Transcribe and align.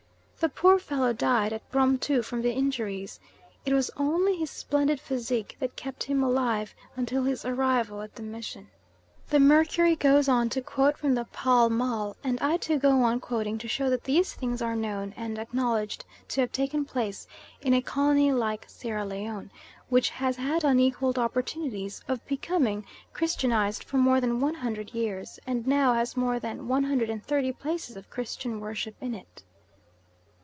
The 0.43 0.49
poor 0.49 0.79
fellow 0.79 1.13
died 1.13 1.53
at 1.53 1.69
Bromtu 1.71 2.23
from 2.23 2.41
the 2.41 2.51
injuries. 2.51 3.19
It 3.63 3.73
was 3.73 3.91
only 3.95 4.35
his 4.37 4.49
splendid 4.49 4.99
physique 4.99 5.55
that 5.59 5.75
kept 5.75 6.05
him 6.05 6.23
alive 6.23 6.73
until 6.95 7.25
his 7.25 7.45
arrival 7.45 8.01
at 8.01 8.15
the 8.15 8.23
Mission." 8.23 8.71
The 9.29 9.39
Mercury 9.39 9.95
goes 9.95 10.27
on 10.27 10.49
to 10.49 10.59
quote 10.63 10.97
from 10.97 11.13
the 11.13 11.25
Pall 11.25 11.69
Mall, 11.69 12.15
and 12.23 12.39
I 12.41 12.57
too 12.57 12.79
go 12.79 13.03
on 13.03 13.19
quoting 13.19 13.59
to 13.59 13.67
show 13.67 13.91
that 13.91 14.05
these 14.05 14.33
things 14.33 14.63
are 14.63 14.75
known 14.75 15.13
and 15.15 15.37
acknowledged 15.37 16.05
to 16.29 16.41
have 16.41 16.51
taken 16.51 16.85
place 16.85 17.27
in 17.61 17.75
a 17.75 17.79
colony 17.83 18.31
like 18.31 18.65
Sierra 18.67 19.05
Leone, 19.05 19.51
which 19.89 20.09
has 20.09 20.37
had 20.37 20.63
unequalled 20.63 21.19
opportunities 21.19 22.01
of 22.07 22.25
becoming 22.25 22.83
christianised 23.13 23.83
for 23.83 23.97
more 23.97 24.19
than 24.19 24.39
one 24.41 24.55
hundred 24.55 24.95
years, 24.95 25.39
and 25.45 25.67
now 25.67 25.93
has 25.93 26.17
more 26.17 26.39
than 26.39 26.67
one 26.67 26.85
hundred 26.85 27.11
and 27.11 27.23
thirty 27.23 27.51
places 27.51 27.95
of 27.95 28.09
Christian 28.09 28.59
worship 28.59 28.95
in 28.99 29.13
it. 29.13 29.43